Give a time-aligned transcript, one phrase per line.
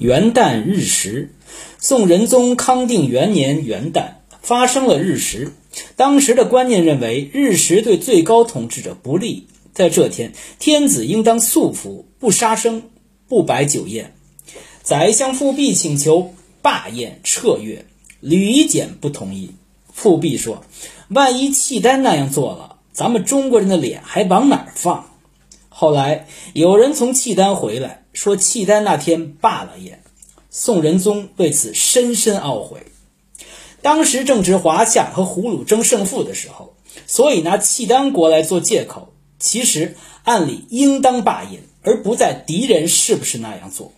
[0.00, 1.34] 元旦日食，
[1.78, 5.52] 宋仁宗康定元年元旦发生了日食。
[5.94, 12.84] 当时的观念认为日食对最高统治者不利，在这天，天子应当素服，不杀生，
[13.28, 14.14] 不摆酒宴。
[14.82, 16.32] 宰相富弼请求
[16.62, 17.84] 罢宴撤月，
[18.20, 19.50] 吕夷简不同意。
[19.92, 20.64] 富弼说
[21.08, 25.10] ：“万一契丹那样做了，咱们中国人的脸还往哪儿放？”
[25.68, 30.02] 后来有人从契丹回来，说契丹那天罢了宴，
[30.50, 32.86] 宋仁宗为此深深懊悔。
[33.82, 36.74] 当时正值华夏和胡虏争胜负的时候，
[37.06, 43.92] 所以拿契丹国来做借口，其实按理应当罢宴，而不在敌人是不是那样做。